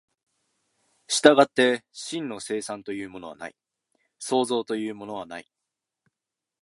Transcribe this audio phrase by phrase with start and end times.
[1.07, 3.55] 従って真の生産というものはない、
[4.17, 5.45] 創造というものはない。